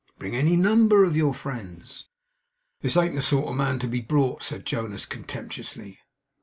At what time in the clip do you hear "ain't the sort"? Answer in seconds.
2.97-3.45